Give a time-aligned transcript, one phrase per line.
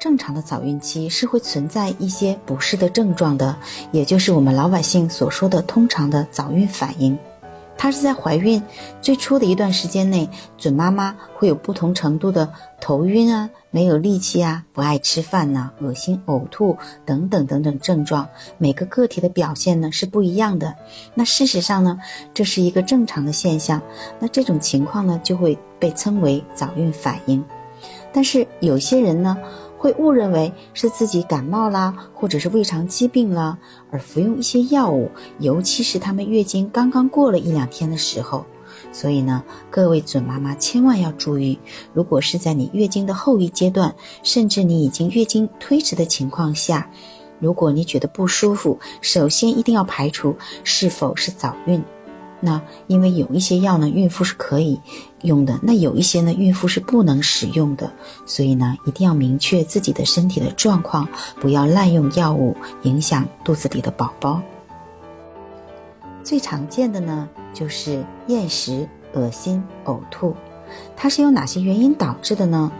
[0.00, 3.54] 正常的早孕期是会存在一些不适的症状的，
[3.92, 7.16] 也就是我们老百姓所说的通常的早孕反应。
[7.76, 8.62] 它是在怀孕
[9.02, 10.26] 最初的一段时间内，
[10.56, 16.74] 准妈妈会有不同程度的头晕啊、没有力气啊、不爱吃饭呐、恶心、呕吐
[17.04, 18.26] 等等等等症状。
[18.56, 20.74] 每个个体的表现呢是不一样的。
[21.14, 21.98] 那事实上呢，
[22.32, 23.80] 这是一个正常的现象。
[24.18, 27.44] 那这种情况呢，就会被称为早孕反应。
[28.12, 29.36] 但是有些人呢。
[29.80, 33.56] 会误认为是自己感冒啦，或者是胃肠疾病啦，
[33.90, 38.44] 而服用一些药物，尤其是他们月经刚刚过了一两天的时候。
[38.92, 41.58] 所以呢，各位准妈妈千万要注意，
[41.94, 46.90] 如果是在你月经的后一阶段，甚至你已经月经推迟的情况下，
[47.38, 51.82] 如果你觉得不舒服，首先一定要排除是否是早孕。
[52.40, 54.80] 那因为有一些药呢，孕妇是可以
[55.22, 57.90] 用的；那有一些呢，孕妇是不能使用的。
[58.26, 61.06] 所以呢，一定要明确自己的身体的状况，
[61.40, 64.40] 不要滥用药物，影响肚子里的宝宝。
[66.22, 70.34] 最常见的呢，就是厌食、恶心、呕吐。
[70.96, 72.70] 它是由哪些原因导致的呢？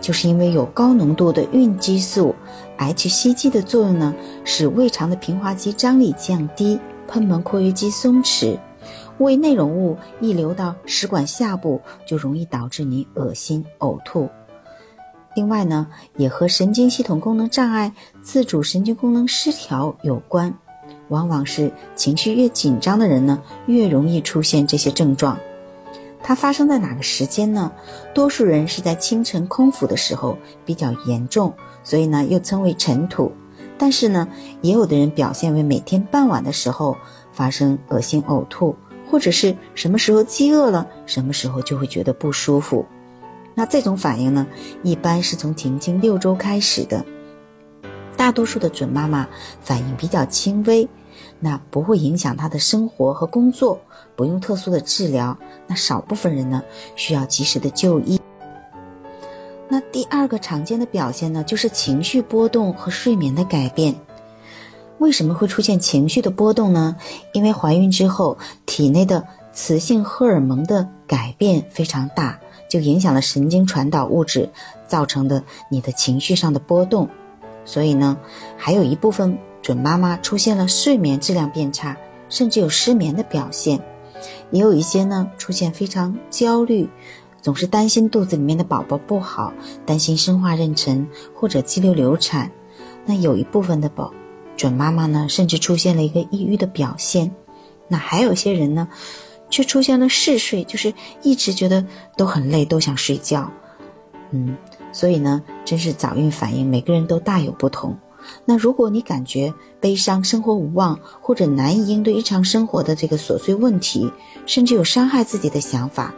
[0.00, 2.34] 就是因为有高浓度的孕激素
[2.78, 6.78] HCG 的作用呢，使胃肠的平滑肌张力降低，
[7.08, 8.58] 喷门括约肌松弛。
[9.18, 14.28] 胃内容物溢流到食管下部，就容易导致你恶心呕吐。
[15.34, 20.54] 另外呢，也和神经系统功能障碍、自主神经功能失调有关。
[21.08, 25.38] 往往是情绪越紧张的人呢，越容易出现这些症状。
[26.22, 27.70] 它发生在哪个时间呢？
[28.14, 31.52] 多数人是在清晨空腹的时候比较严重，
[31.82, 33.30] 所以呢又称为晨吐。
[33.76, 34.28] 但是呢，
[34.62, 36.96] 也有的人表现为每天傍晚的时候
[37.32, 38.74] 发生恶心呕吐。
[39.14, 42.84] 或者是什么时候饥饿了，什么时候就会觉得不舒服。
[43.54, 44.44] 那这种反应呢，
[44.82, 47.06] 一般是从停经六周开始的。
[48.16, 49.28] 大多数的准妈妈
[49.60, 50.88] 反应比较轻微，
[51.38, 53.80] 那不会影响她的生活和工作，
[54.16, 55.38] 不用特殊的治疗。
[55.68, 56.60] 那少部分人呢，
[56.96, 58.20] 需要及时的就医。
[59.68, 63.94] 那第二个常见的表现呢，就是情绪波动和睡眠的改变。
[64.98, 66.96] 为什么会出现情绪的波动呢？
[67.32, 72.38] 因为怀孕之后，体内的雌性荷尔蒙的改变非常大，
[72.70, 74.48] 就影响了神经传导物质，
[74.86, 77.08] 造成的你的情绪上的波动。
[77.64, 78.16] 所以呢，
[78.56, 81.96] 还有一部分准妈妈出现了睡眠质量变差，
[82.28, 83.80] 甚至有失眠的表现。
[84.50, 86.88] 也有一些呢，出现非常焦虑，
[87.42, 89.52] 总是担心肚子里面的宝宝不好，
[89.84, 92.50] 担心生化妊娠或者肌瘤流产。
[93.04, 94.12] 那有一部分的宝。
[94.56, 97.30] 准妈妈呢，甚至出现了一个抑郁的表现。
[97.88, 98.88] 那还有些人呢，
[99.50, 100.92] 却出现了嗜睡，就是
[101.22, 101.84] 一直觉得
[102.16, 103.50] 都很累，都想睡觉。
[104.30, 104.56] 嗯，
[104.90, 107.96] 所以呢，真是早孕反应，每个人都大有不同。
[108.46, 114.10] 那如果你感觉悲伤、生活无望，或者难以应对日常生活的这个琐碎问题，
[114.46, 116.14] 甚至有伤害自己的想法，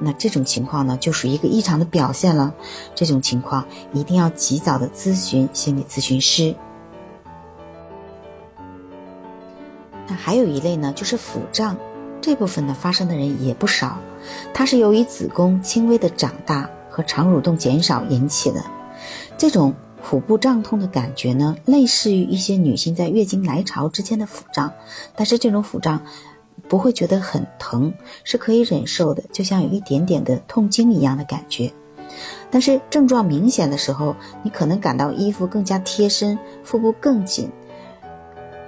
[0.00, 2.54] 那这种情况呢，就属于一个异常的表现了。
[2.94, 6.54] 这种情况一定要及早的咨询心理咨询师。
[10.12, 11.76] 还有一类呢，就是腹胀，
[12.20, 13.98] 这部分呢发生的人也不少，
[14.52, 18.62] 它是由于子宫轻微的长大和肠蠕动减少引起的。
[19.36, 24.72] 这种腹部胀痛的感觉呢，类似于一些女性在月经来潮之间的腹胀，
[25.16, 26.00] 但是这种腹胀
[26.68, 27.92] 不会觉得很疼，
[28.24, 31.72] 是可以忍受的，就像有一点点的痛经一样的感觉。
[32.50, 37.50] 但是症状明显的时候，你可能感到衣服更加贴身，腹部更紧。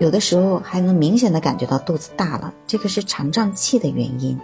[0.00, 4.38] 有的时候还能明显的感觉到肚子大了，这个是肠胀气的原因。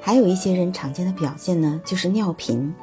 [0.00, 2.74] 还有一些人常见的表现呢，就是尿频，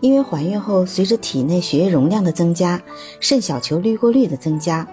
[0.00, 2.80] 因为怀孕后随着体内血液容量的增加，
[3.20, 4.86] 肾小球滤过率的增加，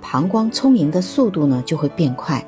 [0.00, 2.46] 膀胱充盈的速度呢就会变快，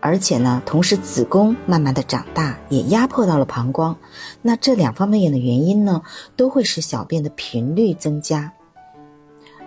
[0.00, 3.96] 而且呢，同时子宫慢慢的长大，也压迫到了膀胱，
[4.42, 6.02] 那这两方面的原因呢，
[6.36, 8.52] 都会使小便的频率增加。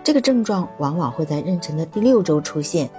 [0.04, 2.90] 这个症状往往会在妊娠的第六周出现，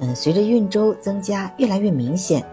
[0.00, 2.44] 嗯，随着孕周增加越来越明显，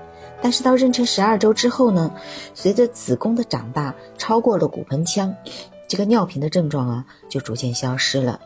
[0.41, 2.11] 但是到妊娠十二周之后呢，
[2.53, 5.35] 随着子宫的长大超过了骨盆腔，
[5.87, 8.39] 这个尿频的症状啊就逐渐消失了。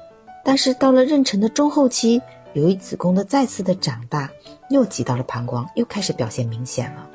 [0.43, 2.21] 但是到了妊娠的中后期，
[2.53, 4.29] 由于子宫的再次的长大，
[4.69, 7.07] 又挤到了膀胱，又开始表现明显了。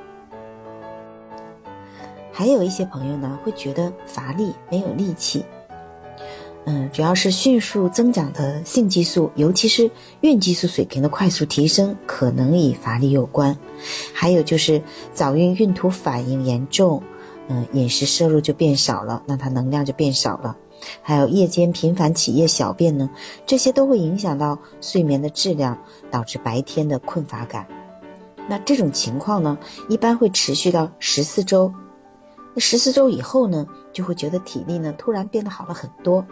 [2.33, 5.45] 还有一些朋友呢，会觉得乏力，没有力气。
[6.71, 13.57] 嗯，主要是迅速增长的性激素，尤其是孕激素水平的快速提升，可能与乏力有关。
[14.13, 14.83] 还有就是
[15.15, 17.03] 早孕孕吐反应严重，
[17.49, 20.55] 嗯，饮食摄入就变少了，那它能量就变少了。
[21.01, 23.09] 还有夜间频繁起夜小便呢，
[23.47, 25.79] 这些都会影响到睡眠的质量，
[26.11, 27.67] 导致白天的困乏感。
[28.47, 29.57] 那这种情况呢，
[29.89, 31.73] 一般会持续到十四周。
[32.53, 36.23] 那十四周以后呢，就会觉得体力呢突然变得好了很多。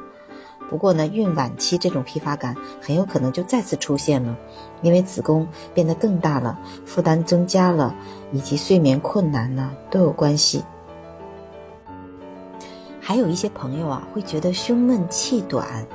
[0.69, 4.37] 不过呢，孕晚期这种疲乏感很有可能就再次出现了，
[4.83, 7.95] 因为子宫变得更大了，负担增加了，
[8.33, 10.65] 以及睡眠困难呢都有关系。
[13.01, 15.87] 还有一些朋友啊，会觉得胸闷气短，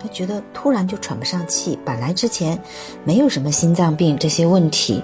[0.00, 2.62] 他觉得突然就喘不上气，本来之前
[3.02, 5.02] 没有什么心脏病这些问题，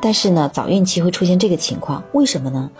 [0.00, 2.70] 但是呢，早孕期会出现这个情况，为什么呢？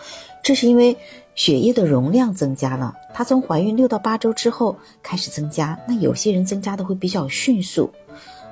[0.44, 0.96] 这是因为
[1.34, 7.90] 血液的容量增加了，它从怀孕六到八周之后开始增加，那有些人增加的会比较迅速，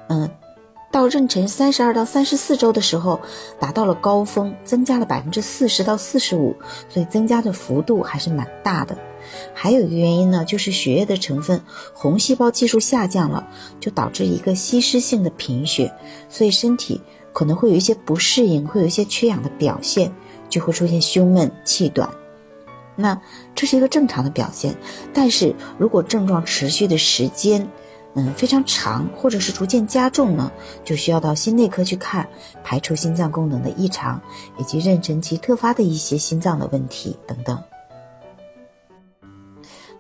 [0.09, 0.31] 嗯。
[0.93, 3.21] 到妊娠三十二到三十四周的时候，
[3.61, 6.57] 达到了高峰，增加了百分之四十到四十五，
[6.89, 8.99] 所以增加的幅度还是蛮大的。
[9.55, 11.63] 还有一个原因呢，就是血液的成分
[11.95, 13.47] 红细胞计数下降了，
[13.79, 15.95] 就导致一个稀释性的贫血，
[16.29, 17.01] 所以身体
[17.33, 20.11] 可能会有一些不适应，会有一些缺氧的表现，
[20.49, 22.11] 就会出现胸闷气短。
[23.01, 23.21] 那
[23.55, 24.75] 这是一个正常的表现，
[25.13, 27.67] 但是如果症状持续的时间，
[28.15, 30.51] 嗯，非常长，或者是逐渐加重呢，
[30.85, 32.29] 就需要到心内科去看，
[32.65, 34.21] 排除心脏功能的异常，
[34.59, 37.57] 以及妊娠期特发的一些心脏的问题等等。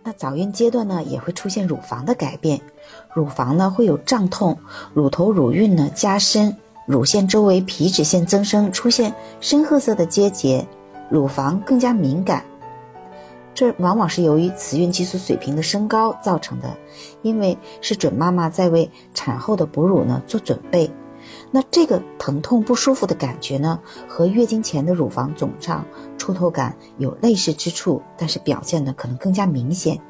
[0.02, 2.60] 那早孕阶段呢，也会出现乳房的改变，
[3.14, 4.58] 乳房呢会有胀痛，
[4.92, 6.56] 乳头乳晕呢加深，
[6.86, 10.66] 乳腺周围皮脂腺增生，出现深褐色的结节，
[11.10, 12.42] 乳房更加敏感。
[13.54, 16.76] 这往往是由于雌孕激素水平的升高造成的，
[17.22, 20.90] 因为是准妈妈在为产后的哺乳呢做准备。
[21.50, 25.84] 那这个疼痛不舒服的感觉呢，和月经前的乳房肿胀、
[26.16, 30.00] 触痛感有类似之处，但是表现呢可能更加明显。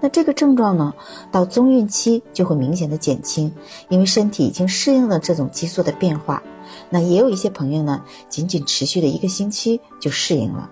[0.00, 0.94] 那这个症状呢，
[1.32, 3.52] 到中孕期就会明显的减轻，
[3.88, 6.42] 因为身体已经适应了这种激素的变化。
[6.90, 10.70] 那也有一些朋友呢，仅仅持续了一个星期就适应了。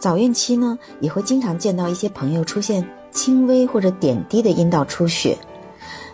[0.00, 5.36] 早孕期呢，也会经常见到一些朋友出现轻微或者点滴的阴道出血。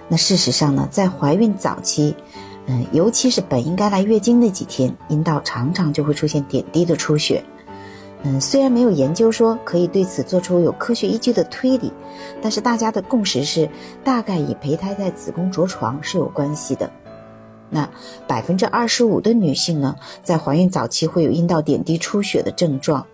[0.08, 2.14] 那事实上呢，在怀孕早期，
[2.66, 7.44] 嗯，尤其是本应该来月经那几天，阴道常常就会出现点滴的出血。
[8.24, 11.92] 嗯，虽然没有研究说可以对此做出有科学依据的推理，
[12.42, 13.70] 但是大家的共识是，
[14.02, 16.90] 大概与胚胎在子宫着床是有关系的。
[17.70, 17.88] 那
[18.26, 19.94] 百分之二十五的女性呢，
[20.24, 23.06] 在怀孕早期会有阴道点滴出血的症状。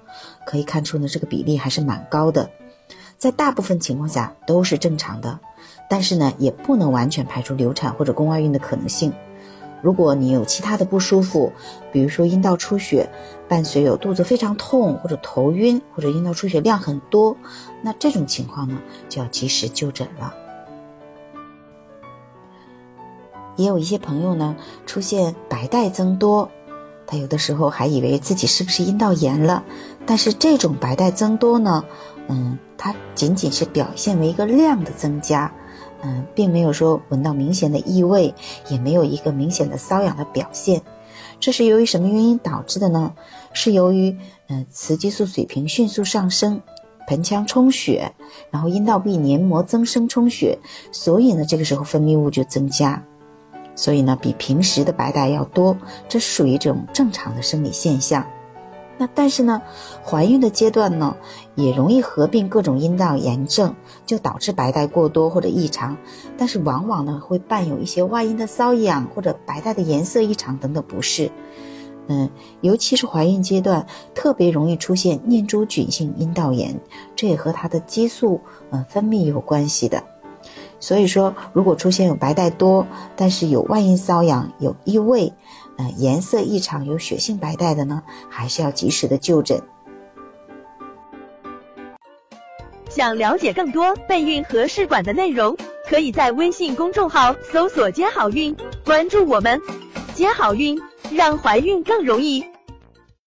[0.45, 2.51] 可以看出呢，这个比例还是蛮高的，
[3.17, 5.39] 在大部分情况下都是正常的，
[5.89, 9.13] 但是呢，也不能完全排除流产或者宫外孕的可能性。
[9.81, 11.53] 如果你有其他的不舒服，
[11.91, 13.11] 比如说阴道出血，
[13.49, 17.37] 伴随有肚子非常痛或者头晕，或者阴道出血量很多，
[17.83, 20.35] 那这种情况呢，就要及时就诊了。
[23.57, 24.57] 也有一些朋友呢，
[24.87, 26.49] 出现白带增多。
[27.07, 29.63] 他有的时候还以为自己是不是阴道炎了，
[30.07, 31.85] 但是这种白带增多呢，
[32.29, 35.53] 嗯，它仅仅是表现为一个量的增加，
[36.03, 38.35] 嗯，并没有说闻到明显的异味，
[38.69, 40.81] 也没有一个明显的瘙痒的表现。
[41.39, 43.13] 这是由于什么原因导致的呢？
[43.53, 44.17] 是由于
[44.49, 46.61] 嗯雌激素水平迅速上升，
[47.09, 48.11] 盆腔充血，
[48.51, 50.59] 然后阴道壁黏膜增生充血，
[50.93, 53.03] 所以呢这个时候分泌物就增加。
[53.75, 55.77] 所以呢，比平时的白带要多，
[56.09, 58.27] 这属于这种正常的生理现象。
[58.99, 59.61] 那但是呢，
[60.05, 61.17] 怀孕的阶段呢，
[61.57, 63.75] 也容易合并各种阴道炎症，
[64.07, 65.97] 就导致白带过多或者异常。
[66.37, 71.31] 但是往往呢，会伴有一些外阴的瘙痒或者白带的颜色异常等等不适。
[72.09, 76.79] 嗯，尤其是怀孕阶段，特别容易出现念珠菌性阴道炎，
[77.17, 80.03] 这也和它的激素嗯分泌有关系的。
[80.83, 82.85] 所以说，如果出现有白带多，
[83.15, 85.33] 但是有外阴瘙痒、有异味，
[85.79, 89.63] 呃，颜色异常、有血性白带的呢，还是要及时的就诊。
[92.91, 95.57] 想了解更多备孕和试管的内容，
[95.89, 99.61] 可以在微信公众号搜索“接好运”，关注我们，
[100.15, 100.77] 接好运，
[101.13, 102.45] 让怀孕更容易。